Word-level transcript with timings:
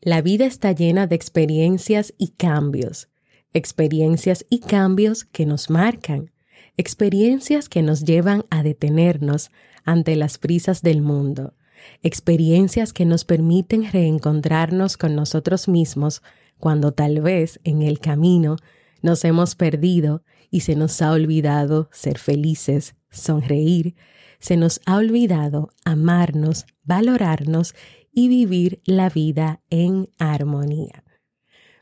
La 0.00 0.22
vida 0.22 0.44
está 0.44 0.72
llena 0.72 1.06
de 1.06 1.16
experiencias 1.16 2.14
y 2.18 2.28
cambios, 2.28 3.08
experiencias 3.52 4.44
y 4.50 4.60
cambios 4.60 5.24
que 5.24 5.46
nos 5.46 5.70
marcan, 5.70 6.30
experiencias 6.76 7.68
que 7.68 7.82
nos 7.82 8.04
llevan 8.04 8.44
a 8.50 8.62
detenernos 8.62 9.50
ante 9.84 10.16
las 10.16 10.38
prisas 10.38 10.82
del 10.82 11.02
mundo, 11.02 11.54
experiencias 12.02 12.92
que 12.92 13.04
nos 13.04 13.24
permiten 13.24 13.90
reencontrarnos 13.90 14.96
con 14.96 15.14
nosotros 15.14 15.68
mismos 15.68 16.22
cuando 16.58 16.92
tal 16.92 17.20
vez 17.20 17.60
en 17.64 17.82
el 17.82 17.98
camino 17.98 18.56
nos 19.02 19.24
hemos 19.24 19.54
perdido 19.54 20.22
y 20.50 20.60
se 20.60 20.76
nos 20.76 21.00
ha 21.02 21.12
olvidado 21.12 21.88
ser 21.92 22.18
felices, 22.18 22.94
sonreír, 23.10 23.94
se 24.38 24.56
nos 24.56 24.80
ha 24.86 24.96
olvidado 24.96 25.70
amarnos, 25.84 26.66
valorarnos 26.84 27.74
y 28.14 28.28
vivir 28.28 28.80
la 28.84 29.10
vida 29.10 29.60
en 29.70 30.08
armonía. 30.18 31.04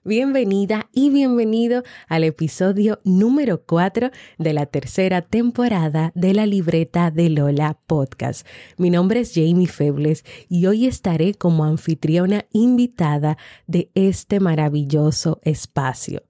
Bienvenida 0.04 0.88
y 0.92 1.10
bienvenido 1.10 1.84
al 2.09 2.24
episodio 2.24 2.98
número 3.04 3.62
4 3.64 4.10
de 4.37 4.52
la 4.52 4.66
tercera 4.66 5.23
temporada 5.23 6.10
de 6.16 6.34
la 6.34 6.45
libreta 6.45 7.12
de 7.12 7.28
Lola 7.28 7.78
Podcast. 7.87 8.45
Mi 8.78 8.90
nombre 8.90 9.20
es 9.20 9.32
Jamie 9.32 9.68
Febles 9.68 10.24
y 10.48 10.66
hoy 10.66 10.87
estaré 10.87 11.34
como 11.34 11.64
anfitriona 11.64 12.46
invitada 12.51 13.38
de 13.68 13.92
este 13.95 14.40
maravilloso 14.40 15.38
espacio 15.45 16.24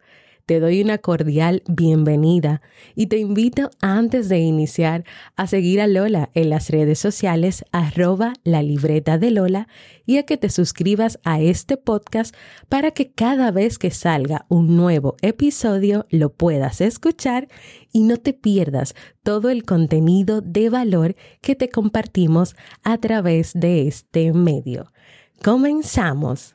te 0.53 0.61
doy 0.61 0.83
una 0.83 0.99
cordial 0.99 1.63
bienvenida 1.67 2.61
y 2.95 3.07
te 3.07 3.17
invito 3.17 3.71
antes 3.81 4.29
de 4.29 4.41
iniciar 4.41 5.03
a 5.35 5.47
seguir 5.47 5.81
a 5.81 5.87
Lola 5.87 6.29
en 6.35 6.51
las 6.51 6.69
redes 6.69 6.99
sociales 6.99 7.65
arroba 7.73 8.35
la 8.45 8.63
libreta 8.63 9.17
de 9.17 9.31
Lola 9.31 9.67
y 10.05 10.19
a 10.19 10.25
que 10.25 10.37
te 10.37 10.51
suscribas 10.51 11.19
a 11.25 11.41
este 11.41 11.79
podcast 11.79 12.37
para 12.69 12.91
que 12.91 13.13
cada 13.13 13.51
vez 13.51 13.79
que 13.79 13.91
salga 13.91 14.45
un 14.51 14.77
nuevo 14.77 15.17
episodio 15.23 16.05
lo 16.11 16.35
puedas 16.35 16.83
escuchar 16.83 17.49
y 17.91 18.03
no 18.03 18.19
te 18.19 18.35
pierdas 18.35 18.95
todo 19.23 19.49
el 19.49 19.65
contenido 19.65 20.43
de 20.43 20.69
valor 20.69 21.17
que 21.41 21.57
te 21.57 21.71
compartimos 21.71 22.57
a 22.83 22.99
través 22.99 23.55
de 23.55 23.89
este 23.89 24.35
medio. 24.35 24.93
Comenzamos. 25.43 26.55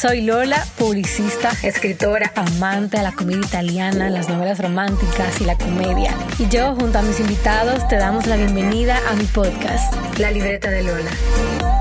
Soy 0.00 0.20
Lola, 0.20 0.64
publicista, 0.78 1.50
escritora, 1.64 2.30
amante 2.36 2.98
de 2.98 3.02
la 3.02 3.10
comedia 3.10 3.40
italiana, 3.44 4.08
las 4.10 4.28
novelas 4.28 4.60
románticas 4.60 5.40
y 5.40 5.44
la 5.44 5.58
comedia. 5.58 6.14
Y 6.38 6.46
yo, 6.48 6.76
junto 6.76 7.00
a 7.00 7.02
mis 7.02 7.18
invitados, 7.18 7.88
te 7.88 7.96
damos 7.96 8.28
la 8.28 8.36
bienvenida 8.36 9.00
a 9.10 9.14
mi 9.14 9.24
podcast, 9.24 9.92
La 10.20 10.30
Libreta 10.30 10.70
de 10.70 10.84
Lola. 10.84 11.77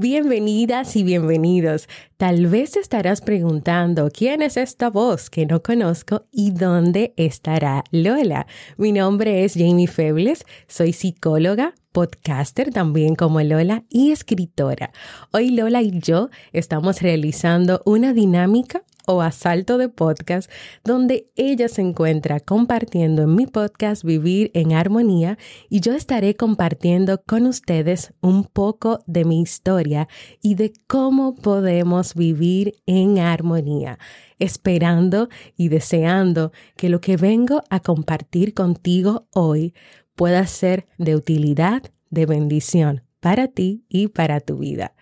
Bienvenidas 0.00 0.96
y 0.96 1.02
bienvenidos. 1.02 1.86
Tal 2.16 2.46
vez 2.46 2.70
te 2.70 2.80
estarás 2.80 3.20
preguntando 3.20 4.08
quién 4.10 4.40
es 4.40 4.56
esta 4.56 4.88
voz 4.88 5.28
que 5.28 5.44
no 5.44 5.62
conozco 5.62 6.24
y 6.32 6.52
dónde 6.52 7.12
estará 7.18 7.84
Lola. 7.90 8.46
Mi 8.78 8.92
nombre 8.92 9.44
es 9.44 9.52
Jamie 9.52 9.88
Febles, 9.88 10.46
soy 10.68 10.94
psicóloga, 10.94 11.74
podcaster 11.92 12.72
también 12.72 13.14
como 13.14 13.42
Lola 13.42 13.84
y 13.90 14.10
escritora. 14.10 14.90
Hoy 15.32 15.50
Lola 15.50 15.82
y 15.82 16.00
yo 16.00 16.30
estamos 16.54 17.02
realizando 17.02 17.82
una 17.84 18.14
dinámica 18.14 18.82
o 19.10 19.22
asalto 19.22 19.76
de 19.76 19.88
podcast 19.88 20.48
donde 20.84 21.26
ella 21.34 21.68
se 21.68 21.82
encuentra 21.82 22.38
compartiendo 22.38 23.22
en 23.22 23.34
mi 23.34 23.46
podcast 23.46 24.04
Vivir 24.04 24.52
en 24.54 24.72
Armonía 24.72 25.36
y 25.68 25.80
yo 25.80 25.94
estaré 25.94 26.36
compartiendo 26.36 27.20
con 27.26 27.46
ustedes 27.46 28.12
un 28.20 28.44
poco 28.44 29.00
de 29.06 29.24
mi 29.24 29.42
historia 29.42 30.06
y 30.40 30.54
de 30.54 30.72
cómo 30.86 31.34
podemos 31.34 32.14
vivir 32.14 32.76
en 32.86 33.18
armonía 33.18 33.98
esperando 34.38 35.28
y 35.56 35.68
deseando 35.68 36.52
que 36.76 36.88
lo 36.88 37.00
que 37.00 37.16
vengo 37.16 37.62
a 37.68 37.80
compartir 37.80 38.54
contigo 38.54 39.26
hoy 39.32 39.74
pueda 40.14 40.46
ser 40.46 40.86
de 40.98 41.16
utilidad, 41.16 41.82
de 42.10 42.26
bendición 42.26 43.02
para 43.18 43.48
ti 43.48 43.84
y 43.88 44.08
para 44.08 44.40
tu 44.40 44.58
vida. 44.58 44.94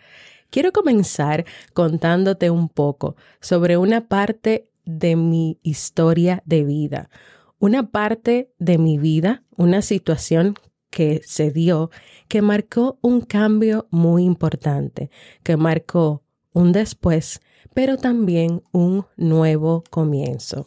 Quiero 0.50 0.72
comenzar 0.72 1.44
contándote 1.74 2.50
un 2.50 2.68
poco 2.68 3.16
sobre 3.40 3.76
una 3.76 4.08
parte 4.08 4.68
de 4.84 5.16
mi 5.16 5.58
historia 5.62 6.42
de 6.46 6.64
vida, 6.64 7.10
una 7.58 7.90
parte 7.90 8.50
de 8.58 8.78
mi 8.78 8.98
vida, 8.98 9.42
una 9.56 9.82
situación 9.82 10.54
que 10.90 11.20
se 11.24 11.50
dio 11.50 11.90
que 12.28 12.40
marcó 12.40 12.98
un 13.02 13.20
cambio 13.20 13.86
muy 13.90 14.24
importante, 14.24 15.10
que 15.42 15.56
marcó 15.56 16.22
un 16.52 16.72
después, 16.72 17.40
pero 17.74 17.98
también 17.98 18.62
un 18.72 19.04
nuevo 19.16 19.84
comienzo. 19.90 20.66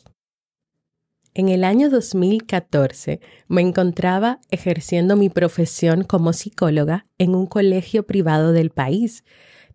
En 1.33 1.47
el 1.47 1.63
año 1.63 1.89
2014 1.89 3.21
me 3.47 3.61
encontraba 3.61 4.39
ejerciendo 4.51 5.15
mi 5.15 5.29
profesión 5.29 6.03
como 6.03 6.33
psicóloga 6.33 7.05
en 7.17 7.35
un 7.35 7.47
colegio 7.47 8.05
privado 8.05 8.51
del 8.51 8.69
país. 8.69 9.23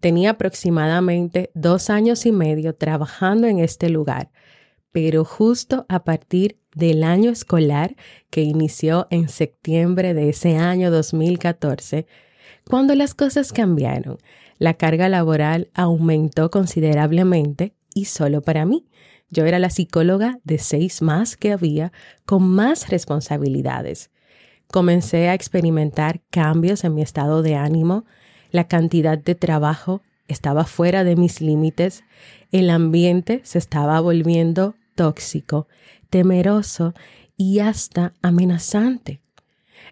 Tenía 0.00 0.30
aproximadamente 0.30 1.50
dos 1.54 1.90
años 1.90 2.26
y 2.26 2.32
medio 2.32 2.74
trabajando 2.74 3.46
en 3.46 3.58
este 3.58 3.88
lugar, 3.88 4.30
pero 4.92 5.24
justo 5.24 5.86
a 5.88 6.04
partir 6.04 6.58
del 6.74 7.04
año 7.04 7.30
escolar 7.30 7.96
que 8.30 8.42
inició 8.42 9.06
en 9.10 9.28
septiembre 9.28 10.14
de 10.14 10.28
ese 10.30 10.56
año 10.56 10.90
2014, 10.90 12.06
cuando 12.68 12.94
las 12.94 13.14
cosas 13.14 13.52
cambiaron, 13.52 14.18
la 14.58 14.74
carga 14.74 15.08
laboral 15.08 15.70
aumentó 15.74 16.50
considerablemente 16.50 17.74
y 17.94 18.06
solo 18.06 18.42
para 18.42 18.64
mí 18.64 18.86
yo 19.30 19.44
era 19.44 19.58
la 19.58 19.70
psicóloga 19.70 20.38
de 20.44 20.58
seis 20.58 21.02
más 21.02 21.36
que 21.36 21.52
había, 21.52 21.92
con 22.24 22.48
más 22.48 22.88
responsabilidades. 22.88 24.10
Comencé 24.70 25.28
a 25.28 25.34
experimentar 25.34 26.20
cambios 26.30 26.84
en 26.84 26.94
mi 26.94 27.02
estado 27.02 27.42
de 27.42 27.56
ánimo, 27.56 28.04
la 28.56 28.66
cantidad 28.66 29.18
de 29.18 29.34
trabajo 29.34 30.00
estaba 30.28 30.64
fuera 30.64 31.04
de 31.04 31.14
mis 31.14 31.40
límites, 31.40 32.04
el 32.50 32.70
ambiente 32.70 33.42
se 33.44 33.58
estaba 33.58 34.00
volviendo 34.00 34.74
tóxico, 34.94 35.68
temeroso 36.10 36.94
y 37.36 37.60
hasta 37.60 38.14
amenazante. 38.22 39.20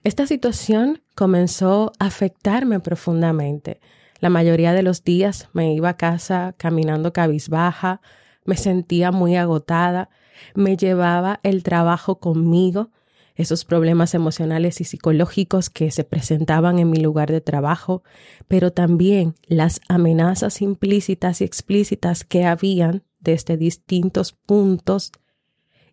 Esta 0.02 0.26
situación 0.26 1.02
comenzó 1.14 1.92
a 1.98 2.06
afectarme 2.06 2.80
profundamente. 2.80 3.80
La 4.18 4.30
mayoría 4.30 4.72
de 4.72 4.82
los 4.82 5.04
días 5.04 5.50
me 5.52 5.74
iba 5.74 5.90
a 5.90 5.96
casa 5.98 6.54
caminando 6.56 7.12
cabizbaja, 7.12 8.00
me 8.46 8.56
sentía 8.56 9.12
muy 9.12 9.36
agotada, 9.36 10.08
me 10.54 10.78
llevaba 10.78 11.38
el 11.42 11.62
trabajo 11.62 12.18
conmigo, 12.18 12.88
esos 13.34 13.64
problemas 13.64 14.14
emocionales 14.14 14.80
y 14.80 14.84
psicológicos 14.84 15.70
que 15.70 15.90
se 15.90 16.04
presentaban 16.04 16.78
en 16.78 16.90
mi 16.90 16.98
lugar 16.98 17.32
de 17.32 17.40
trabajo, 17.40 18.04
pero 18.46 18.72
también 18.72 19.34
las 19.46 19.80
amenazas 19.88 20.62
implícitas 20.62 21.40
y 21.40 21.44
explícitas 21.44 22.24
que 22.24 22.44
habían 22.44 23.02
desde 23.18 23.56
distintos 23.56 24.32
puntos 24.32 25.10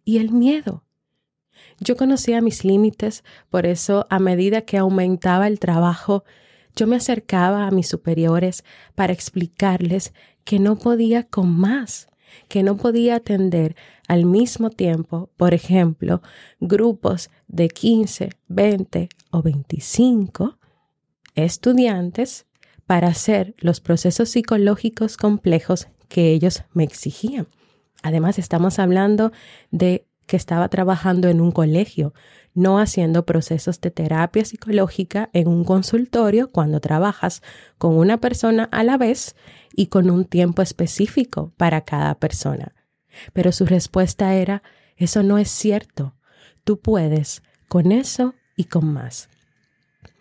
y 0.04 0.18
el 0.18 0.32
miedo. 0.32 0.84
Yo 1.80 1.96
conocía 1.96 2.42
mis 2.42 2.64
límites, 2.64 3.24
por 3.50 3.66
eso 3.66 4.06
a 4.10 4.20
medida 4.20 4.62
que 4.62 4.78
aumentaba 4.78 5.48
el 5.48 5.60
trabajo, 5.60 6.24
yo 6.76 6.88
me 6.88 6.96
acercaba 6.96 7.66
a 7.66 7.72
mis 7.72 7.88
superiores 7.88 8.64
para 8.96 9.14
explicarles 9.14 10.14
que 10.44 10.60
no 10.60 10.76
podía 10.78 11.24
con 11.24 11.50
más, 11.50 12.08
que 12.48 12.64
no 12.64 12.78
podía 12.78 13.16
atender 13.16 13.76
al 14.08 14.26
mismo 14.26 14.70
tiempo, 14.70 15.30
por 15.38 15.54
ejemplo, 15.54 16.22
grupos 16.60 17.30
de 17.48 17.70
15, 17.70 18.30
20 18.48 19.10
o 19.32 19.42
25 19.42 20.58
estudiantes 21.36 22.46
para 22.86 23.08
hacer 23.08 23.56
los 23.60 23.80
procesos 23.80 24.30
psicológicos 24.30 25.18
complejos 25.18 25.88
que 26.10 26.32
ellos 26.32 26.64
me 26.74 26.84
exigían. 26.84 27.48
Además, 28.04 28.40
estamos 28.40 28.80
hablando 28.80 29.32
de 29.70 30.06
que 30.32 30.38
estaba 30.38 30.70
trabajando 30.70 31.28
en 31.28 31.42
un 31.42 31.52
colegio, 31.52 32.14
no 32.54 32.80
haciendo 32.80 33.26
procesos 33.26 33.82
de 33.82 33.92
terapia 33.92 34.46
psicológica 34.46 35.30
en 35.34 35.50
un 35.50 35.66
consultorio 35.66 36.50
cuando 36.54 36.80
trabajas 36.80 37.44
con 37.78 37.98
una 37.98 38.22
persona 38.22 38.70
a 38.72 38.86
la 38.86 38.96
vez 38.96 39.36
y 39.76 39.88
con 39.88 40.10
un 40.10 40.24
tiempo 40.24 40.62
específico 40.62 41.52
para 41.58 41.82
cada 41.82 42.16
persona. 42.16 42.74
Pero 43.34 43.52
su 43.52 43.66
respuesta 43.66 44.34
era, 44.34 44.64
eso 44.96 45.22
no 45.22 45.38
es 45.38 45.50
cierto, 45.50 46.16
tú 46.64 46.80
puedes 46.80 47.44
con 47.68 47.92
eso 47.92 48.34
y 48.56 48.64
con 48.64 48.86
más. 48.86 49.28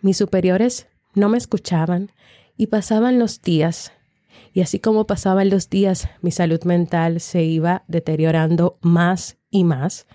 Mis 0.01 0.17
superiores 0.17 0.87
no 1.15 1.29
me 1.29 1.37
escuchaban 1.37 2.11
y 2.57 2.67
pasaban 2.67 3.17
los 3.17 3.41
días 3.41 3.93
y 4.51 4.59
así 4.59 4.77
como 4.79 5.07
pasaban 5.07 5.49
los 5.49 5.69
días, 5.69 6.09
mi 6.21 6.31
salud 6.31 6.61
mental 6.65 7.21
se 7.21 7.43
iba 7.43 7.85
deteriorando 7.87 8.77
más 8.81 9.37
y 9.51 9.63
más. 9.63 10.07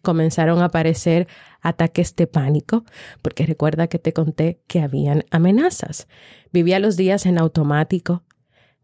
Comenzaron 0.00 0.60
a 0.60 0.66
aparecer 0.66 1.28
ataques 1.60 2.14
de 2.16 2.26
pánico, 2.26 2.84
porque 3.20 3.46
recuerda 3.46 3.88
que 3.88 3.98
te 3.98 4.12
conté 4.12 4.60
que 4.66 4.80
habían 4.80 5.24
amenazas. 5.30 6.08
Vivía 6.52 6.78
los 6.78 6.96
días 6.96 7.26
en 7.26 7.38
automático. 7.38 8.22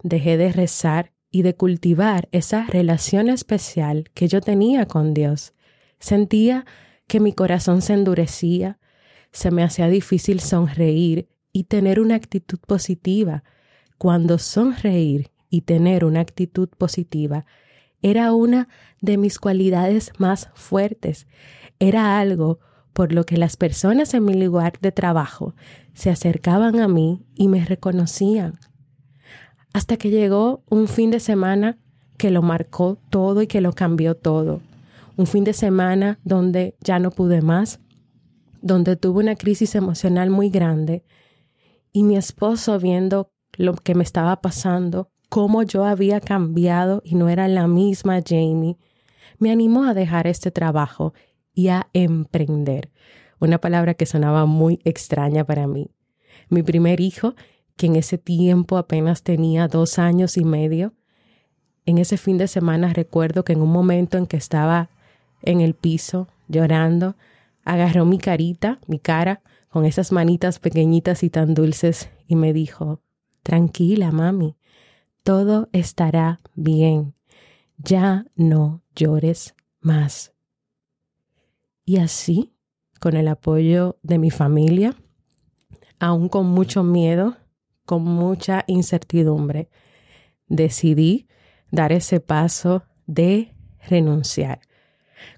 Dejé 0.03 0.37
de 0.37 0.53
rezar 0.53 1.13
y 1.31 1.43
de 1.43 1.55
cultivar 1.55 2.29
esa 2.33 2.67
relación 2.67 3.29
especial 3.29 4.11
que 4.15 4.29
yo 4.29 4.41
tenía 4.41 4.87
con 4.87 5.15
Dios. 5.15 5.55
Sentía 5.99 6.65
que 7.07 7.21
mi 7.21 7.33
corazón 7.33 7.83
se 7.83 7.93
endurecía, 7.93 8.79
se 9.33 9.51
me 9.51 9.63
hacía 9.63 9.89
difícil 9.89 10.41
sonreír 10.41 11.29
y 11.53 11.65
tener 11.65 12.01
una 12.01 12.15
actitud 12.15 12.59
positiva 12.67 13.45
cuando 13.99 14.39
sonreír 14.39 15.31
y 15.51 15.63
tener 15.63 16.05
una 16.05 16.21
actitud 16.21 16.69
positiva 16.69 17.45
era 18.03 18.33
una 18.33 18.69
de 19.01 19.17
mis 19.17 19.39
cualidades 19.39 20.13
más 20.19 20.51
fuertes. 20.55 21.27
Era 21.79 22.19
algo 22.19 22.61
por 22.93 23.13
lo 23.13 23.25
que 23.25 23.37
las 23.37 23.57
personas 23.57 24.15
en 24.15 24.25
mi 24.25 24.35
lugar 24.35 24.75
de 24.81 24.93
trabajo 24.93 25.55
se 25.95 26.11
acercaban 26.11 26.81
a 26.81 26.89
mí 26.89 27.25
y 27.35 27.49
me 27.49 27.65
reconocían. 27.65 28.59
Hasta 29.73 29.97
que 29.97 30.11
llegó 30.11 30.65
un 30.69 30.89
fin 30.89 31.11
de 31.11 31.21
semana 31.21 31.79
que 32.17 32.31
lo 32.31 32.43
marcó 32.43 32.99
todo 33.09 33.43
y 33.43 33.47
que 33.47 33.61
lo 33.61 33.73
cambió 33.73 34.17
todo. 34.17 34.61
Un 35.17 35.27
fin 35.27 35.45
de 35.45 35.53
semana 35.53 36.19
donde 36.25 36.77
ya 36.81 36.99
no 36.99 37.11
pude 37.11 37.41
más, 37.41 37.81
donde 38.61 38.97
tuve 38.97 39.21
una 39.21 39.37
crisis 39.37 39.75
emocional 39.75 40.31
muy 40.31 40.51
grande 40.51 41.05
y 41.93 42.03
mi 42.03 42.17
esposo 42.17 42.79
viendo 42.79 43.33
lo 43.57 43.75
que 43.75 43.95
me 43.95 44.05
estaba 44.05 44.41
pasando, 44.41 45.11
cómo 45.31 45.63
yo 45.63 45.85
había 45.85 46.21
cambiado 46.21 47.01
y 47.05 47.15
no 47.15 47.31
era 47.31 47.49
la 47.49 47.67
misma 47.67 48.21
Jamie, 48.21 48.77
me 49.39 49.51
animó 49.51 49.85
a 49.85 49.95
dejar 49.95 50.27
este 50.27 50.51
trabajo 50.51 51.15
y 51.55 51.69
a 51.69 51.89
emprender, 51.95 52.91
una 53.39 53.59
palabra 53.59 53.95
que 53.95 54.07
sonaba 54.07 54.45
muy 54.45 54.81
extraña 54.85 55.45
para 55.45 55.67
mí. 55.67 55.91
Mi 56.51 56.63
primer 56.63 57.01
hijo, 57.01 57.35
que 57.77 57.87
en 57.87 57.97
ese 57.97 58.19
tiempo 58.19 58.77
apenas 58.77 59.23
tenía 59.23 59.69
dos 59.69 59.99
años 59.99 60.37
y 60.37 60.45
medio, 60.45 60.95
en 61.87 61.99
ese 61.99 62.17
fin 62.17 62.37
de 62.37 62.49
semana 62.49 62.93
recuerdo 62.93 63.45
que 63.45 63.53
en 63.53 63.63
un 63.63 63.71
momento 63.71 64.19
en 64.19 64.27
que 64.27 64.37
estaba 64.37 64.91
en 65.43 65.61
el 65.61 65.75
piso 65.75 66.29
llorando, 66.49 67.17
agarró 67.65 68.05
mi 68.05 68.19
carita, 68.19 68.81
mi 68.89 68.99
cara, 68.99 69.43
con 69.69 69.85
esas 69.85 70.11
manitas 70.11 70.59
pequeñitas 70.59 71.23
y 71.23 71.31
tan 71.31 71.55
dulces 71.55 72.11
y 72.27 72.35
me 72.35 72.53
dijo, 72.53 73.01
Tranquila, 73.43 74.11
mami, 74.11 74.57
todo 75.23 75.69
estará 75.73 76.41
bien. 76.55 77.15
Ya 77.77 78.27
no 78.35 78.83
llores 78.95 79.55
más. 79.81 80.33
Y 81.85 81.99
así, 81.99 82.53
con 83.01 83.17
el 83.17 83.29
apoyo 83.29 83.99
de 84.03 84.19
mi 84.19 84.31
familia, 84.31 84.95
aún 85.99 86.29
con 86.29 86.47
mucho 86.47 86.83
miedo, 86.83 87.37
con 87.85 88.03
mucha 88.03 88.65
incertidumbre, 88.67 89.71
decidí 90.47 91.27
dar 91.71 91.93
ese 91.93 92.21
paso 92.21 92.85
de 93.07 93.55
renunciar. 93.89 94.61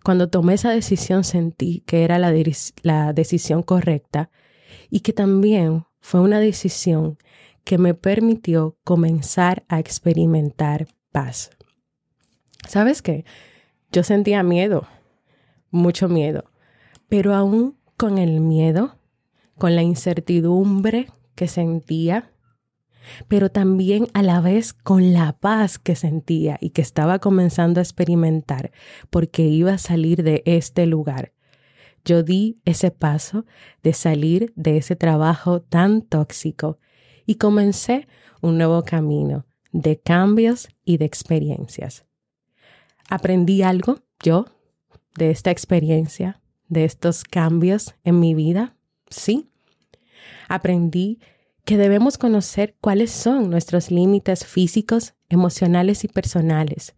Cuando 0.04 0.28
tomé 0.28 0.54
esa 0.54 0.70
decisión 0.70 1.24
sentí 1.24 1.80
que 1.86 2.04
era 2.04 2.18
la, 2.18 2.32
la 2.82 3.12
decisión 3.12 3.62
correcta 3.62 4.30
y 4.90 5.00
que 5.00 5.12
también 5.12 5.86
fue 6.00 6.20
una 6.20 6.40
decisión 6.40 7.18
que 7.64 7.78
me 7.78 7.94
permitió 7.94 8.76
comenzar 8.84 9.64
a 9.68 9.78
experimentar 9.78 10.88
paz. 11.12 11.50
¿Sabes 12.68 13.02
qué? 13.02 13.24
Yo 13.90 14.02
sentía 14.02 14.42
miedo, 14.42 14.86
mucho 15.70 16.08
miedo, 16.08 16.44
pero 17.08 17.34
aún 17.34 17.76
con 17.96 18.18
el 18.18 18.40
miedo, 18.40 18.96
con 19.58 19.76
la 19.76 19.82
incertidumbre 19.82 21.08
que 21.34 21.48
sentía, 21.48 22.30
pero 23.28 23.50
también 23.50 24.06
a 24.14 24.22
la 24.22 24.40
vez 24.40 24.72
con 24.72 25.12
la 25.12 25.32
paz 25.32 25.78
que 25.78 25.96
sentía 25.96 26.56
y 26.60 26.70
que 26.70 26.82
estaba 26.82 27.18
comenzando 27.18 27.80
a 27.80 27.82
experimentar 27.82 28.70
porque 29.10 29.42
iba 29.42 29.72
a 29.72 29.78
salir 29.78 30.22
de 30.22 30.42
este 30.46 30.86
lugar. 30.86 31.32
Yo 32.04 32.22
di 32.22 32.60
ese 32.64 32.90
paso 32.90 33.44
de 33.82 33.92
salir 33.92 34.52
de 34.56 34.76
ese 34.76 34.96
trabajo 34.96 35.62
tan 35.62 36.02
tóxico 36.02 36.78
y 37.26 37.36
comencé 37.36 38.06
un 38.40 38.58
nuevo 38.58 38.82
camino 38.84 39.46
de 39.72 39.98
cambios 39.98 40.68
y 40.84 40.98
de 40.98 41.04
experiencias. 41.06 42.04
Aprendí 43.08 43.62
algo 43.62 44.00
yo 44.22 44.46
de 45.16 45.30
esta 45.30 45.50
experiencia, 45.50 46.40
de 46.68 46.84
estos 46.84 47.24
cambios 47.24 47.94
en 48.04 48.20
mi 48.20 48.34
vida, 48.34 48.76
sí. 49.10 49.50
Aprendí 50.48 51.20
que 51.64 51.76
debemos 51.76 52.18
conocer 52.18 52.76
cuáles 52.80 53.10
son 53.10 53.50
nuestros 53.50 53.90
límites 53.90 54.44
físicos, 54.46 55.14
emocionales 55.28 56.04
y 56.04 56.08
personales, 56.08 56.94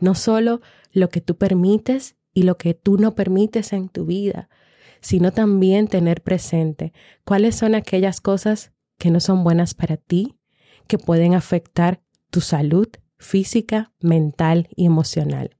no 0.00 0.14
solo 0.14 0.60
lo 0.92 1.08
que 1.08 1.20
tú 1.20 1.36
permites 1.36 2.16
y 2.34 2.42
lo 2.42 2.58
que 2.58 2.74
tú 2.74 2.98
no 2.98 3.14
permites 3.14 3.72
en 3.72 3.88
tu 3.88 4.06
vida, 4.06 4.48
sino 5.00 5.32
también 5.32 5.88
tener 5.88 6.22
presente 6.22 6.92
cuáles 7.24 7.56
son 7.56 7.74
aquellas 7.74 8.20
cosas 8.20 8.72
que 9.02 9.10
no 9.10 9.18
son 9.18 9.42
buenas 9.42 9.74
para 9.74 9.96
ti, 9.96 10.36
que 10.86 10.96
pueden 10.96 11.34
afectar 11.34 12.04
tu 12.30 12.40
salud 12.40 12.86
física, 13.18 13.92
mental 13.98 14.68
y 14.76 14.86
emocional. 14.86 15.56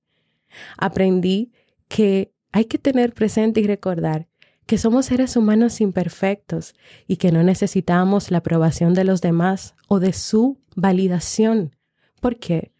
Aprendí 0.79 1.51
que 1.89 2.33
hay 2.53 2.67
que 2.67 2.79
tener 2.79 3.15
presente 3.15 3.59
y 3.59 3.67
recordar 3.67 4.29
que 4.65 4.79
somos 4.79 5.07
seres 5.07 5.37
humanos 5.37 5.81
imperfectos 5.81 6.77
y 7.09 7.17
que 7.17 7.33
no 7.33 7.43
necesitamos 7.43 8.31
la 8.31 8.39
aprobación 8.39 8.95
de 8.95 9.03
los 9.03 9.21
demás 9.21 9.75
o 9.89 9.99
de 9.99 10.13
su 10.13 10.61
validación. 10.77 11.75
¿Por 12.21 12.39
qué? 12.39 12.71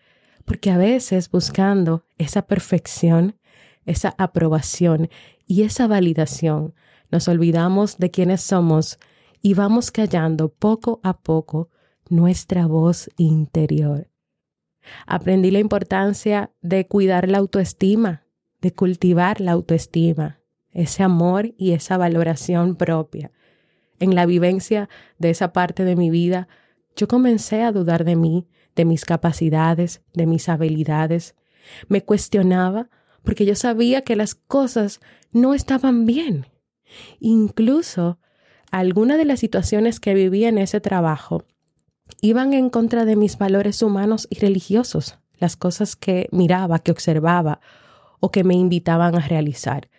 Porque 0.45 0.71
a 0.71 0.77
veces 0.77 1.29
buscando 1.29 2.07
esa 2.19 2.43
perfección, 2.43 3.35
esa 3.85 4.15
aprobación 4.17 5.11
y 5.45 5.63
esa 5.63 5.89
validación, 5.89 6.73
nos 7.11 7.27
olvidamos 7.27 7.99
de 7.99 8.13
quiénes 8.13 8.43
somos 8.43 9.01
y 9.43 9.55
vamos 9.55 9.91
callando 9.91 10.49
poco 10.49 11.01
a 11.03 11.19
poco 11.19 11.69
nuestra 12.09 12.67
voz 12.67 13.11
interior. 13.17 14.09
Aprendí 15.07 15.51
la 15.51 15.59
importancia 15.59 16.53
de 16.63 16.87
cuidar 16.87 17.29
la 17.29 17.39
autoestima, 17.39 18.25
de 18.61 18.73
cultivar 18.73 19.41
la 19.41 19.53
autoestima, 19.53 20.41
ese 20.71 21.03
amor 21.03 21.55
y 21.59 21.73
esa 21.73 21.97
valoración 21.97 22.77
propia. 22.77 23.33
En 23.99 24.15
la 24.15 24.27
vivencia 24.27 24.89
de 25.19 25.31
esa 25.31 25.53
parte 25.53 25.85
de 25.85 25.97
mi 25.97 26.11
vida, 26.11 26.49
yo 26.97 27.09
comencé 27.09 27.63
a 27.63 27.73
dudar 27.73 28.05
de 28.05 28.17
mí, 28.17 28.49
de 28.75 28.85
mis 28.85 29.05
capacidades, 29.05 30.03
de 30.15 30.27
mis 30.27 30.49
habilidades. 30.49 31.35
Me 31.89 32.03
cuestionaba 32.03 32.91
porque 33.23 33.45
yo 33.45 33.55
sabía 33.55 34.03
que 34.03 34.17
las 34.17 34.35
cosas 34.35 35.01
no 35.33 35.55
estaban 35.55 36.07
bien. 36.07 36.47
Incluso 37.21 38.19
algunas 38.73 39.19
de 39.19 39.27
las 39.27 39.39
situaciones 39.39 40.01
que 40.01 40.15
vivía 40.15 40.49
en 40.49 40.59
ese 40.59 40.81
trabajo 40.81 41.45
iban 42.21 42.55
en 42.55 42.71
contra 42.71 43.05
de 43.05 43.17
mis 43.17 43.39
valores 43.39 43.83
humanos 43.83 44.27
y 44.31 44.41
religiosos, 44.41 45.19
las 45.39 45.57
cosas 45.57 45.95
que 45.95 46.29
miraba, 46.33 46.79
que 46.79 46.91
observaba 46.91 47.61
o 48.19 48.31
que 48.31 48.45
me 48.45 48.55
invitaban 48.55 49.15
a 49.15 49.21
realizar. 49.21 49.91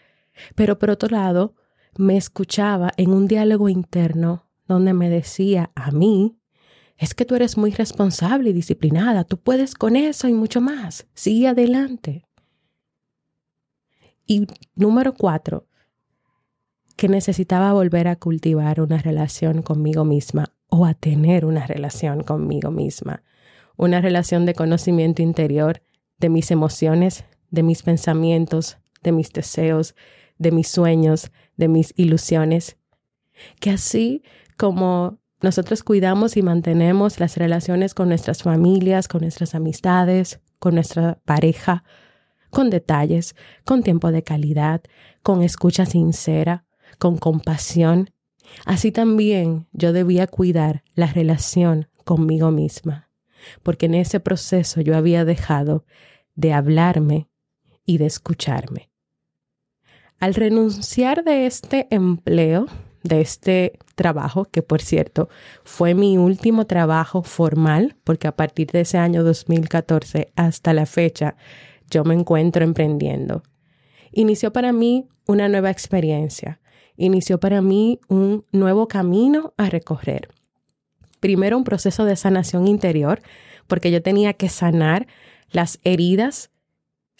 Pero 0.55 0.79
por 0.79 0.89
otro 0.89 1.09
lado, 1.09 1.55
me 1.97 2.17
escuchaba 2.17 2.91
en 2.97 3.11
un 3.11 3.27
diálogo 3.27 3.69
interno 3.69 4.47
donde 4.67 4.93
me 4.93 5.09
decía 5.09 5.71
a 5.75 5.91
mí, 5.91 6.35
es 6.97 7.13
que 7.13 7.25
tú 7.25 7.35
eres 7.35 7.57
muy 7.57 7.71
responsable 7.71 8.49
y 8.49 8.53
disciplinada, 8.53 9.23
tú 9.23 9.37
puedes 9.37 9.75
con 9.75 9.95
eso 9.95 10.27
y 10.27 10.33
mucho 10.33 10.61
más, 10.61 11.05
sigue 11.13 11.47
adelante. 11.47 12.25
Y 14.25 14.47
número 14.73 15.13
cuatro, 15.13 15.67
que 16.95 17.07
necesitaba 17.09 17.73
volver 17.73 18.07
a 18.07 18.15
cultivar 18.15 18.81
una 18.81 18.97
relación 18.97 19.61
conmigo 19.61 20.05
misma 20.05 20.53
o 20.69 20.85
a 20.85 20.93
tener 20.93 21.45
una 21.45 21.65
relación 21.67 22.23
conmigo 22.23 22.71
misma, 22.71 23.23
una 23.77 24.01
relación 24.01 24.45
de 24.45 24.53
conocimiento 24.53 25.21
interior 25.21 25.81
de 26.19 26.29
mis 26.29 26.51
emociones, 26.51 27.25
de 27.51 27.63
mis 27.63 27.83
pensamientos, 27.83 28.77
de 29.03 29.11
mis 29.11 29.31
deseos, 29.31 29.95
de 30.37 30.51
mis 30.51 30.67
sueños, 30.67 31.31
de 31.57 31.67
mis 31.67 31.93
ilusiones. 31.97 32.77
Que 33.59 33.71
así 33.71 34.23
como 34.57 35.19
nosotros 35.41 35.83
cuidamos 35.83 36.37
y 36.37 36.41
mantenemos 36.41 37.19
las 37.19 37.37
relaciones 37.37 37.93
con 37.93 38.07
nuestras 38.07 38.43
familias, 38.43 39.07
con 39.07 39.21
nuestras 39.21 39.55
amistades, 39.55 40.39
con 40.59 40.75
nuestra 40.75 41.19
pareja, 41.25 41.83
con 42.49 42.69
detalles, 42.69 43.35
con 43.65 43.83
tiempo 43.83 44.11
de 44.11 44.23
calidad, 44.23 44.81
con 45.21 45.43
escucha 45.43 45.85
sincera, 45.85 46.65
con 46.97 47.17
compasión. 47.17 48.09
Así 48.65 48.91
también 48.91 49.67
yo 49.71 49.93
debía 49.93 50.27
cuidar 50.27 50.83
la 50.95 51.07
relación 51.07 51.87
conmigo 52.03 52.51
misma, 52.51 53.09
porque 53.63 53.85
en 53.87 53.95
ese 53.95 54.19
proceso 54.19 54.81
yo 54.81 54.95
había 54.95 55.25
dejado 55.25 55.85
de 56.35 56.53
hablarme 56.53 57.29
y 57.85 57.97
de 57.97 58.05
escucharme. 58.05 58.89
Al 60.19 60.35
renunciar 60.35 61.23
de 61.23 61.45
este 61.45 61.87
empleo, 61.89 62.67
de 63.03 63.21
este 63.21 63.77
trabajo, 63.95 64.45
que 64.45 64.63
por 64.63 64.81
cierto 64.81 65.29
fue 65.63 65.93
mi 65.93 66.17
último 66.17 66.65
trabajo 66.65 67.23
formal, 67.23 67.97
porque 68.03 68.27
a 68.27 68.35
partir 68.35 68.71
de 68.71 68.81
ese 68.81 68.97
año 68.97 69.23
2014 69.23 70.31
hasta 70.35 70.73
la 70.73 70.85
fecha 70.85 71.35
yo 71.89 72.03
me 72.03 72.13
encuentro 72.13 72.63
emprendiendo. 72.63 73.43
Inició 74.11 74.53
para 74.53 74.71
mí 74.71 75.07
una 75.27 75.49
nueva 75.49 75.69
experiencia, 75.69 76.59
inició 76.97 77.39
para 77.39 77.61
mí 77.61 77.99
un 78.07 78.45
nuevo 78.51 78.87
camino 78.87 79.53
a 79.57 79.69
recorrer. 79.69 80.29
Primero 81.19 81.57
un 81.57 81.63
proceso 81.63 82.05
de 82.05 82.15
sanación 82.15 82.67
interior, 82.67 83.21
porque 83.67 83.91
yo 83.91 84.01
tenía 84.01 84.33
que 84.33 84.49
sanar 84.49 85.07
las 85.49 85.79
heridas, 85.83 86.51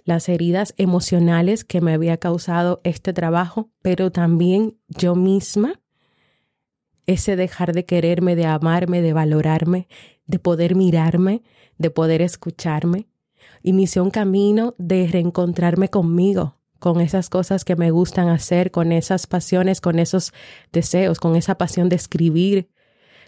las 0.03 0.27
heridas 0.27 0.73
emocionales 0.77 1.63
que 1.63 1.81
me 1.81 1.93
había 1.93 2.17
causado 2.17 2.81
este 2.83 3.13
trabajo, 3.13 3.69
pero 3.81 4.11
también 4.11 4.75
yo 4.87 5.15
misma, 5.15 5.79
ese 7.05 7.35
dejar 7.35 7.73
de 7.73 7.85
quererme, 7.85 8.35
de 8.35 8.45
amarme, 8.45 9.01
de 9.01 9.13
valorarme, 9.13 9.87
de 10.25 10.39
poder 10.39 10.75
mirarme, 10.75 11.43
de 11.77 11.89
poder 11.89 12.21
escucharme. 12.21 13.07
Inició 13.61 14.03
un 14.03 14.11
camino 14.11 14.75
de 14.77 15.07
reencontrarme 15.07 15.89
conmigo, 15.89 16.57
con 16.83 16.99
esas 16.99 17.29
cosas 17.29 17.63
que 17.63 17.77
me 17.77 17.91
gustan 17.91 18.27
hacer, 18.27 18.69
con 18.69 18.91
esas 18.91 19.25
pasiones, 19.25 19.79
con 19.79 19.99
esos 19.99 20.33
deseos, 20.73 21.17
con 21.17 21.37
esa 21.37 21.57
pasión 21.57 21.87
de 21.87 21.95
escribir, 21.95 22.67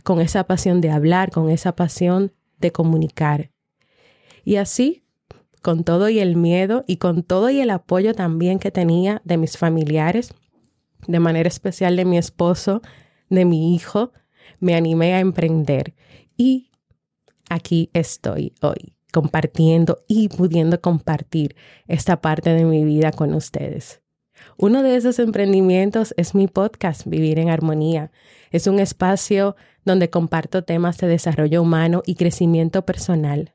con 0.03 0.19
esa 0.19 0.43
pasión 0.43 0.81
de 0.81 0.89
hablar, 0.89 1.31
con 1.31 1.50
esa 1.50 1.74
pasión 1.74 2.33
de 2.59 2.74
comunicar. 2.74 3.51
Y 4.43 4.57
así, 4.57 5.05
con 5.62 5.85
todo 5.85 6.09
y 6.09 6.19
el 6.19 6.35
miedo 6.35 6.83
y 6.85 6.97
con 6.97 7.24
todo 7.24 7.50
y 7.50 7.62
el 7.62 7.69
apoyo 7.69 8.13
también 8.13 8.59
que 8.59 8.71
tenía 8.71 9.21
de 9.24 9.38
mis 9.38 9.57
familiares, 9.57 10.33
de 11.07 11.21
manera 11.21 11.47
especial 11.47 11.95
de 11.95 12.03
mi 12.03 12.17
esposo, 12.17 12.81
de 13.29 13.45
mi 13.45 13.74
hijo, 13.74 14.12
me 14.59 14.75
animé 14.75 15.13
a 15.13 15.21
emprender 15.21 15.95
y 16.35 16.71
aquí 17.50 17.89
estoy 17.93 18.53
hoy 18.62 18.94
compartiendo 19.15 20.03
y 20.10 20.27
pudiendo 20.27 20.81
compartir 20.81 21.55
esta 21.88 22.19
parte 22.19 22.50
de 22.50 22.65
mi 22.65 22.84
vida 22.84 23.13
con 23.13 23.34
ustedes. 23.34 24.01
Uno 24.57 24.84
de 24.84 24.98
esos 24.98 25.19
emprendimientos 25.19 26.13
es 26.17 26.36
mi 26.36 26.48
podcast 26.48 27.07
Vivir 27.07 27.39
en 27.39 27.50
Armonía. 27.50 28.12
Es 28.51 28.67
un 28.67 28.77
espacio 28.77 29.55
donde 29.86 30.10
comparto 30.10 30.65
temas 30.65 30.98
de 30.98 31.07
desarrollo 31.07 31.62
humano 31.62 32.03
y 32.05 32.15
crecimiento 32.15 32.86
personal, 32.86 33.53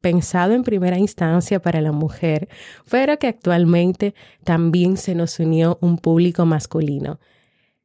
pensado 0.00 0.54
en 0.54 0.64
primera 0.64 0.98
instancia 0.98 1.62
para 1.62 1.80
la 1.80 1.92
mujer, 1.92 2.48
pero 2.90 3.16
que 3.20 3.28
actualmente 3.28 4.12
también 4.42 4.96
se 4.96 5.14
nos 5.14 5.38
unió 5.38 5.78
un 5.80 5.98
público 5.98 6.46
masculino. 6.46 7.20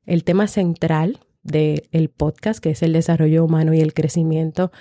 El 0.08 0.24
tema 0.24 0.48
central 0.48 1.20
del 1.44 2.10
podcast, 2.18 2.60
que 2.60 2.72
es 2.72 2.82
el 2.82 2.94
desarrollo 2.94 3.46
humano 3.46 3.76
y 3.76 3.80
el 3.80 3.94
crecimiento, 3.94 4.72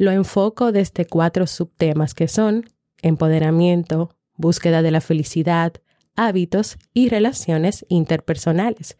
lo 0.00 0.12
enfoco 0.12 0.72
desde 0.72 1.04
cuatro 1.04 1.46
subtemas 1.46 2.14
que 2.14 2.26
son 2.26 2.64
empoderamiento, 3.02 4.16
búsqueda 4.34 4.80
de 4.80 4.90
la 4.90 5.02
felicidad, 5.02 5.74
hábitos 6.16 6.78
y 6.94 7.10
relaciones 7.10 7.84
interpersonales. 7.90 8.96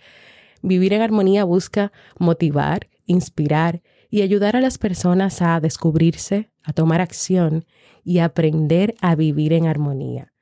Vivir 0.60 0.92
en 0.92 1.00
armonía 1.00 1.44
busca 1.44 1.90
motivar, 2.18 2.90
inspirar 3.06 3.80
y 4.10 4.20
ayudar 4.20 4.56
a 4.56 4.60
las 4.60 4.76
personas 4.76 5.40
a 5.40 5.58
descubrirse, 5.58 6.50
a 6.64 6.74
tomar 6.74 7.00
acción 7.00 7.64
y 8.04 8.18
aprender 8.18 8.94
a 9.00 9.14
vivir 9.14 9.54
en 9.54 9.68
armonía. 9.68 10.34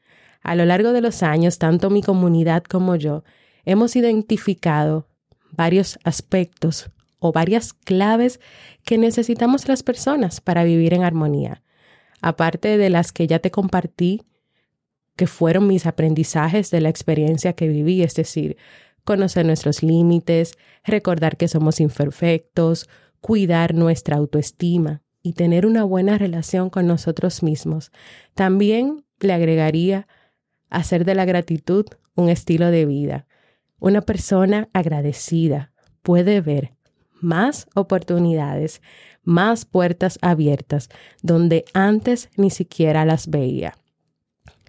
A 0.43 0.57
lo 0.57 0.65
largo 0.65 0.91
de 0.93 1.03
los 1.03 1.23
años, 1.23 1.59
tanto 1.59 1.88
mi 1.88 2.03
comunidad 2.03 2.65
como 2.65 2.97
yo 2.97 3.23
hemos 3.65 3.95
identificado 3.95 5.07
varios 5.53 6.00
aspectos 6.03 6.91
o 7.19 7.33
varias 7.33 7.73
claves 7.73 8.41
que 8.85 8.99
necesitamos 8.99 9.69
las 9.69 9.83
personas 9.83 10.41
para 10.41 10.65
vivir 10.65 10.95
en 10.95 11.03
armonía. 11.03 11.63
Aparte 12.21 12.79
de 12.79 12.91
las 12.91 13.13
que 13.13 13.27
ya 13.27 13.39
te 13.39 13.51
compartí, 13.51 14.23
que 15.17 15.27
fueron 15.27 15.67
mis 15.67 15.87
aprendizajes 15.87 16.71
de 16.71 16.81
la 16.81 16.89
experiencia 16.89 17.53
que 17.53 17.69
viví, 17.69 18.03
es 18.03 18.15
decir, 18.15 18.57
conocer 19.05 19.45
nuestros 19.47 19.83
límites, 19.83 20.57
recordar 20.85 21.37
que 21.37 21.49
somos 21.49 21.81
imperfectos, 21.81 22.89
cuidar 23.21 23.75
nuestra 23.75 24.17
autoestima 24.17 25.03
y 25.23 25.33
tener 25.33 25.67
una 25.67 25.83
buena 25.85 26.19
relación 26.19 26.71
con 26.71 26.87
nosotros 26.87 27.43
mismos. 27.43 27.91
También 28.35 29.05
le 29.21 29.33
agregaría 29.33 30.07
hacer 30.71 31.05
de 31.05 31.15
la 31.15 31.25
gratitud 31.25 31.87
un 32.15 32.29
estilo 32.29 32.71
de 32.71 32.87
vida. 32.87 33.27
Una 33.81 34.03
persona 34.03 34.69
agradecida 34.73 35.73
puede 36.03 36.41
ver 36.41 36.78
más 37.21 37.67
oportunidades, 37.75 38.83
más 39.23 39.65
puertas 39.65 40.19
abiertas 40.23 40.89
donde 41.23 41.65
antes 41.75 42.31
ni 42.37 42.51
siquiera 42.51 43.05
las 43.05 43.29
veía. 43.29 43.77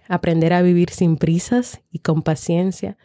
Aprender 0.08 0.53
a 0.53 0.62
vivir 0.62 0.89
sin 0.89 1.18
prisas 1.18 1.82
y 1.91 2.00
con 2.00 2.24
paciencia, 2.24 2.98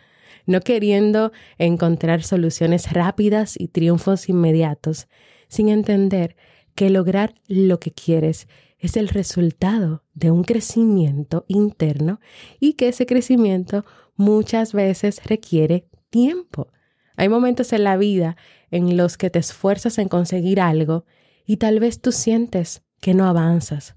no 0.47 0.61
queriendo 0.61 1.33
encontrar 1.59 2.23
soluciones 2.23 2.93
rápidas 2.93 3.55
y 3.59 3.69
triunfos 3.69 4.29
inmediatos, 4.29 5.09
sin 5.49 5.69
entender 5.69 6.37
que 6.75 6.91
lograr 6.91 7.35
lo 7.47 7.79
que 7.79 7.93
quieres 7.93 8.49
es 8.79 8.97
el 8.97 9.09
resultado 9.09 10.03
de 10.13 10.31
un 10.31 10.45
crecimiento 10.45 11.45
interno 11.49 12.21
y 12.61 12.75
que 12.75 12.89
ese 12.89 13.07
crecimiento 13.07 13.85
muchas 14.17 14.73
veces 14.73 15.25
requiere 15.25 15.87
tiempo. 16.11 16.69
Hay 17.17 17.29
momentos 17.29 17.73
en 17.73 17.85
la 17.85 17.97
vida 17.97 18.37
en 18.71 18.97
los 18.97 19.17
que 19.17 19.31
te 19.31 19.39
esfuerzas 19.39 19.99
en 19.99 20.09
conseguir 20.09 20.61
algo 20.61 21.05
y 21.47 21.59
tal 21.59 21.81
vez 21.81 22.01
tú 22.01 22.13
sientes 22.13 22.83
que 23.01 23.15
no 23.15 23.27
avanzas. 23.27 23.97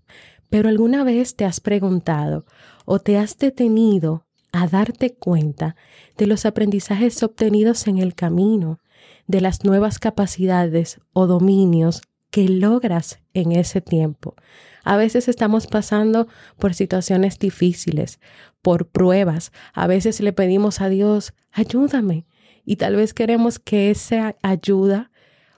Pero 0.49 0.69
alguna 0.69 1.03
vez 1.03 1.35
te 1.35 1.45
has 1.45 1.59
preguntado 1.59 2.45
o 2.85 2.99
te 2.99 3.17
has 3.17 3.37
detenido 3.37 4.25
a 4.51 4.67
darte 4.67 5.13
cuenta 5.13 5.75
de 6.17 6.27
los 6.27 6.45
aprendizajes 6.45 7.21
obtenidos 7.23 7.87
en 7.87 7.97
el 7.97 8.15
camino, 8.15 8.79
de 9.27 9.41
las 9.41 9.65
nuevas 9.65 9.99
capacidades 9.99 10.99
o 11.13 11.27
dominios 11.27 12.01
que 12.31 12.47
logras 12.47 13.19
en 13.33 13.51
ese 13.51 13.81
tiempo. 13.81 14.35
A 14.83 14.97
veces 14.97 15.27
estamos 15.27 15.67
pasando 15.67 16.27
por 16.57 16.73
situaciones 16.73 17.39
difíciles, 17.39 18.19
por 18.61 18.87
pruebas. 18.87 19.51
A 19.73 19.87
veces 19.87 20.19
le 20.21 20.33
pedimos 20.33 20.81
a 20.81 20.89
Dios, 20.89 21.33
ayúdame, 21.51 22.25
y 22.67 22.75
tal 22.75 22.97
vez 22.97 23.13
queremos 23.13 23.59
que 23.59 23.89
esa 23.89 24.35
ayuda 24.43 25.09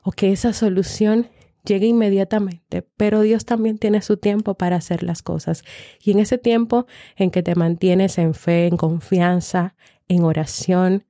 o 0.03 0.11
que 0.11 0.31
esa 0.31 0.53
solución 0.53 1.27
llegue 1.65 1.87
inmediatamente, 1.87 2.83
pero 2.97 3.21
Dios 3.21 3.45
también 3.45 3.79
tiene 3.79 4.03
su 4.03 4.17
tiempo 4.17 4.53
para 4.53 4.75
hacer 4.75 5.01
las 5.01 5.23
cosas. 5.23 5.63
Y 6.03 6.11
en 6.11 6.19
ese 6.19 6.37
tiempo 6.37 6.85
en 7.15 7.31
que 7.31 7.41
te 7.41 7.55
mantienes 7.55 8.19
en 8.19 8.35
fe, 8.35 8.67
en 8.67 8.77
confianza, 8.77 9.75
en 10.07 10.23
oración, 10.23 11.03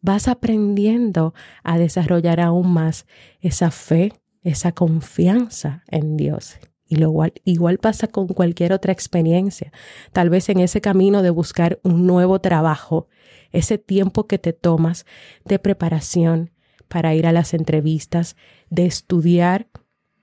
vas 0.00 0.28
aprendiendo 0.28 1.34
a 1.62 1.76
desarrollar 1.76 2.40
aún 2.40 2.72
más 2.72 3.04
esa 3.42 3.70
fe, 3.70 4.14
esa 4.42 4.72
confianza 4.72 5.84
en 5.88 6.16
Dios. 6.16 6.56
Y 6.92 6.96
lo 6.96 7.06
igual, 7.06 7.32
igual 7.44 7.78
pasa 7.78 8.06
con 8.06 8.28
cualquier 8.28 8.74
otra 8.74 8.92
experiencia. 8.92 9.72
Tal 10.12 10.28
vez 10.28 10.50
en 10.50 10.60
ese 10.60 10.82
camino 10.82 11.22
de 11.22 11.30
buscar 11.30 11.80
un 11.84 12.06
nuevo 12.06 12.42
trabajo, 12.42 13.08
ese 13.50 13.78
tiempo 13.78 14.26
que 14.26 14.36
te 14.36 14.52
tomas 14.52 15.06
de 15.46 15.58
preparación 15.58 16.50
para 16.88 17.14
ir 17.14 17.26
a 17.26 17.32
las 17.32 17.54
entrevistas, 17.54 18.36
de 18.68 18.84
estudiar 18.84 19.68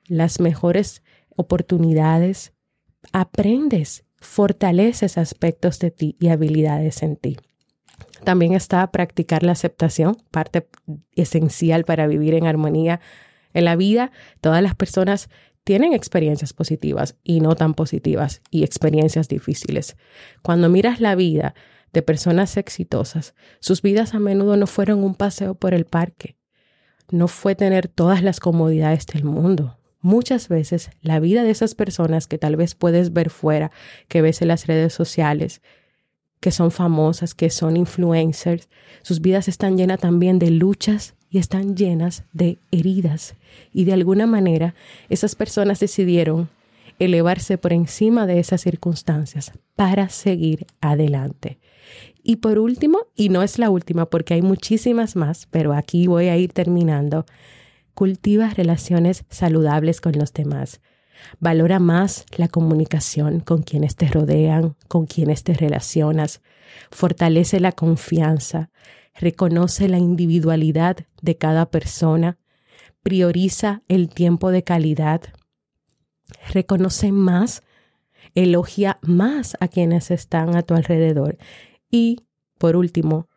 las 0.05 0.39
mejores 0.39 1.01
oportunidades, 1.35 2.53
aprendes, 3.13 4.05
fortaleces 4.17 5.17
aspectos 5.17 5.79
de 5.79 5.89
ti 5.89 6.17
y 6.19 6.27
habilidades 6.27 7.01
en 7.01 7.15
ti. 7.15 7.37
También 8.23 8.53
está 8.53 8.91
practicar 8.91 9.41
la 9.41 9.53
aceptación, 9.53 10.17
parte 10.29 10.67
esencial 11.15 11.83
para 11.83 12.05
vivir 12.05 12.35
en 12.35 12.45
armonía. 12.45 13.01
En 13.55 13.65
la 13.65 13.75
vida, 13.75 14.11
todas 14.39 14.61
las 14.61 14.75
personas 14.75 15.31
tienen 15.63 15.93
experiencias 15.93 16.53
positivas 16.53 17.15
y 17.23 17.41
no 17.41 17.55
tan 17.55 17.73
positivas 17.73 18.41
y 18.49 18.63
experiencias 18.63 19.27
difíciles. 19.27 19.97
Cuando 20.41 20.69
miras 20.69 20.99
la 20.99 21.15
vida 21.15 21.53
de 21.93 22.01
personas 22.01 22.57
exitosas, 22.57 23.35
sus 23.59 23.81
vidas 23.81 24.13
a 24.13 24.19
menudo 24.19 24.57
no 24.57 24.67
fueron 24.67 25.03
un 25.03 25.15
paseo 25.15 25.55
por 25.55 25.73
el 25.73 25.85
parque, 25.85 26.37
no 27.11 27.27
fue 27.27 27.55
tener 27.55 27.87
todas 27.87 28.23
las 28.23 28.39
comodidades 28.39 29.05
del 29.07 29.23
mundo. 29.23 29.77
Muchas 30.01 30.47
veces 30.47 30.91
la 31.01 31.19
vida 31.19 31.43
de 31.43 31.51
esas 31.51 31.75
personas 31.75 32.27
que 32.27 32.37
tal 32.37 32.55
vez 32.55 32.75
puedes 32.75 33.11
ver 33.11 33.29
fuera, 33.29 33.71
que 34.07 34.21
ves 34.21 34.41
en 34.41 34.47
las 34.47 34.65
redes 34.67 34.93
sociales, 34.93 35.61
que 36.39 36.51
son 36.51 36.71
famosas, 36.71 37.33
que 37.33 37.49
son 37.49 37.77
influencers, 37.77 38.69
sus 39.01 39.21
vidas 39.21 39.47
están 39.47 39.77
llenas 39.77 39.99
también 39.99 40.39
de 40.39 40.51
luchas 40.51 41.15
y 41.29 41.37
están 41.37 41.75
llenas 41.75 42.23
de 42.33 42.57
heridas. 42.71 43.35
Y 43.73 43.85
de 43.85 43.93
alguna 43.93 44.25
manera 44.25 44.73
esas 45.09 45.35
personas 45.35 45.79
decidieron 45.79 46.49
elevarse 46.97 47.57
por 47.57 47.73
encima 47.73 48.25
de 48.25 48.39
esas 48.39 48.61
circunstancias 48.61 49.51
para 49.75 50.09
seguir 50.09 50.67
adelante. 50.81 51.59
Y 52.23 52.37
por 52.37 52.59
último, 52.59 52.99
y 53.15 53.29
no 53.29 53.41
es 53.41 53.57
la 53.57 53.69
última 53.69 54.05
porque 54.05 54.33
hay 54.33 54.41
muchísimas 54.41 55.15
más, 55.15 55.47
pero 55.49 55.73
aquí 55.73 56.07
voy 56.07 56.27
a 56.27 56.37
ir 56.37 56.51
terminando, 56.51 57.25
cultiva 57.93 58.49
relaciones 58.49 59.23
saludables 59.29 60.01
con 60.01 60.13
los 60.13 60.33
demás. 60.33 60.81
Valora 61.39 61.79
más 61.79 62.25
la 62.37 62.47
comunicación 62.47 63.39
con 63.39 63.63
quienes 63.63 63.95
te 63.95 64.07
rodean, 64.07 64.75
con 64.87 65.05
quienes 65.05 65.43
te 65.43 65.53
relacionas. 65.53 66.41
Fortalece 66.91 67.59
la 67.59 67.71
confianza. 67.71 68.69
Reconoce 69.15 69.87
la 69.89 69.97
individualidad 69.97 70.97
de 71.21 71.37
cada 71.37 71.69
persona. 71.69 72.37
Prioriza 73.03 73.83
el 73.87 74.09
tiempo 74.09 74.51
de 74.51 74.63
calidad. 74.63 75.21
Reconoce 76.53 77.11
más. 77.11 77.63
Elogia 78.35 78.99
más 79.01 79.57
a 79.59 79.67
quienes 79.67 80.11
están 80.11 80.55
a 80.55 80.61
tu 80.61 80.75
alrededor. 80.75 81.37
Y, 81.89 82.17
por 82.57 82.75
último, 82.75 83.27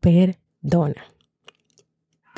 perdona 0.00 1.17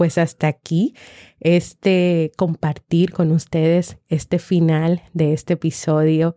pues 0.00 0.16
hasta 0.16 0.46
aquí 0.46 0.94
este 1.40 2.32
compartir 2.38 3.12
con 3.12 3.32
ustedes 3.32 3.98
este 4.08 4.38
final 4.38 5.02
de 5.12 5.34
este 5.34 5.52
episodio. 5.52 6.36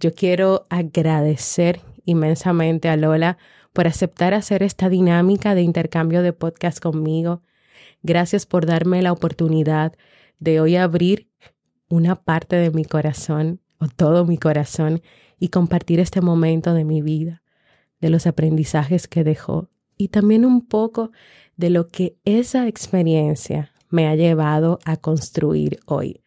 Yo 0.00 0.12
quiero 0.14 0.66
agradecer 0.68 1.80
inmensamente 2.04 2.88
a 2.88 2.96
Lola 2.96 3.38
por 3.72 3.86
aceptar 3.86 4.34
hacer 4.34 4.64
esta 4.64 4.88
dinámica 4.88 5.54
de 5.54 5.62
intercambio 5.62 6.22
de 6.22 6.32
podcast 6.32 6.80
conmigo. 6.80 7.42
Gracias 8.02 8.46
por 8.46 8.66
darme 8.66 9.00
la 9.00 9.12
oportunidad 9.12 9.92
de 10.40 10.58
hoy 10.58 10.74
abrir 10.74 11.28
una 11.88 12.16
parte 12.16 12.56
de 12.56 12.72
mi 12.72 12.84
corazón 12.84 13.60
o 13.78 13.86
todo 13.86 14.24
mi 14.24 14.38
corazón 14.38 15.02
y 15.38 15.50
compartir 15.50 16.00
este 16.00 16.20
momento 16.20 16.74
de 16.74 16.84
mi 16.84 17.00
vida, 17.00 17.44
de 18.00 18.10
los 18.10 18.26
aprendizajes 18.26 19.06
que 19.06 19.22
dejó 19.22 19.70
y 19.96 20.08
también 20.08 20.44
un 20.44 20.66
poco 20.66 21.10
de 21.56 21.70
lo 21.70 21.88
que 21.88 22.16
esa 22.24 22.66
experiencia 22.68 23.72
me 23.90 24.08
ha 24.08 24.16
llevado 24.16 24.78
a 24.84 24.96
construir 24.96 25.78
hoy. 25.86 26.20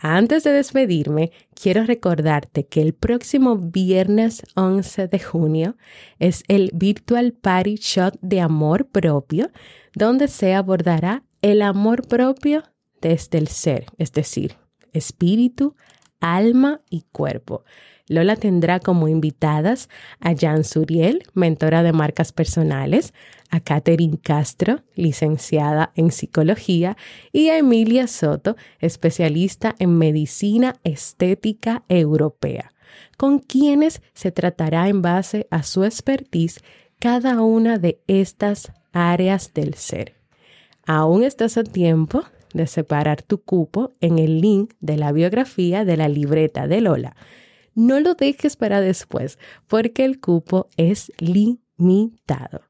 Antes 0.00 0.44
de 0.44 0.52
despedirme, 0.52 1.32
quiero 1.60 1.82
recordarte 1.82 2.66
que 2.66 2.80
el 2.80 2.94
próximo 2.94 3.56
viernes 3.56 4.44
11 4.54 5.08
de 5.08 5.18
junio 5.18 5.76
es 6.20 6.44
el 6.46 6.70
Virtual 6.72 7.32
Party 7.32 7.76
Shot 7.76 8.16
de 8.20 8.40
Amor 8.40 8.86
Propio, 8.86 9.50
donde 9.94 10.28
se 10.28 10.54
abordará 10.54 11.24
el 11.42 11.62
amor 11.62 12.06
propio 12.06 12.62
desde 13.00 13.38
el 13.38 13.48
ser, 13.48 13.86
es 13.98 14.12
decir, 14.12 14.56
espíritu, 14.92 15.74
alma 16.20 16.80
y 16.90 17.02
cuerpo. 17.12 17.64
Lola 18.08 18.36
tendrá 18.36 18.80
como 18.80 19.06
invitadas 19.06 19.88
a 20.20 20.34
Jan 20.34 20.64
Suriel, 20.64 21.24
mentora 21.34 21.82
de 21.82 21.92
marcas 21.92 22.32
personales, 22.32 23.12
a 23.50 23.60
Catherine 23.60 24.18
Castro, 24.18 24.82
licenciada 24.94 25.92
en 25.94 26.10
psicología, 26.10 26.96
y 27.32 27.50
a 27.50 27.58
Emilia 27.58 28.06
Soto, 28.06 28.56
especialista 28.78 29.74
en 29.78 29.98
medicina 29.98 30.76
estética 30.84 31.84
europea, 31.88 32.72
con 33.18 33.40
quienes 33.40 34.00
se 34.14 34.32
tratará 34.32 34.88
en 34.88 35.02
base 35.02 35.46
a 35.50 35.62
su 35.62 35.84
expertise 35.84 36.60
cada 36.98 37.42
una 37.42 37.78
de 37.78 38.00
estas 38.06 38.72
áreas 38.92 39.52
del 39.52 39.74
ser. 39.74 40.16
Aún 40.86 41.22
estás 41.22 41.58
a 41.58 41.64
tiempo 41.64 42.24
de 42.58 42.66
separar 42.66 43.22
tu 43.22 43.42
cupo 43.42 43.94
en 44.00 44.18
el 44.18 44.42
link 44.42 44.74
de 44.80 44.98
la 44.98 45.12
biografía 45.12 45.86
de 45.86 45.96
la 45.96 46.08
libreta 46.08 46.68
de 46.68 46.82
Lola 46.82 47.16
no 47.78 48.00
lo 48.00 48.14
dejes 48.14 48.56
para 48.56 48.80
después, 48.80 49.38
porque 49.68 50.04
el 50.04 50.20
cupo 50.20 50.68
es 50.76 51.12
limitado. 51.18 52.62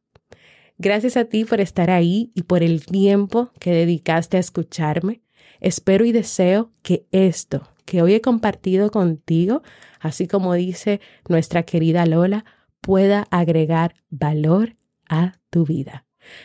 Gracias 0.77 1.17
a 1.17 1.25
ti 1.25 1.47
por 1.47 1.63
estar 1.63 1.91
ahí 1.91 2.31
y 2.35 2.43
por 2.43 2.63
el 2.63 2.85
tiempo 2.85 3.51
que 3.59 3.73
dedicaste 3.73 4.37
a 4.37 4.41
escucharme. 4.41 5.23
Espero 5.61 6.05
y 6.05 6.13
deseo 6.13 6.71
que 6.83 7.07
esto 7.11 7.69
que 7.87 8.03
hoy 8.03 8.13
he 8.13 8.21
compartido 8.21 8.91
contigo, 8.91 9.63
así 9.99 10.29
como 10.29 10.53
dice 10.53 11.01
nuestra 11.27 11.63
querida 11.63 12.05
Lola, 12.05 12.45
pueda 12.83 13.27
agregar 13.31 13.95
valor 14.11 14.77
a 15.09 15.41
tu 15.49 15.65
vida. 15.65 16.05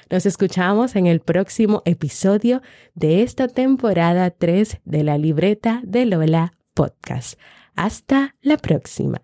Nos 0.10 0.26
escuchamos 0.26 0.96
en 0.96 1.08
el 1.08 1.19
próximo 1.19 1.82
episodio 1.86 2.62
de 2.96 3.24
esta 3.24 3.48
temporada 3.48 4.30
3 4.32 4.82
de 4.86 5.04
la 5.04 5.17
libreta 5.17 5.82
de 5.84 6.06
Lola 6.06 6.54
Podcast. 6.74 7.39
Hasta 7.76 8.36
la 8.41 8.58
próxima. 8.58 9.22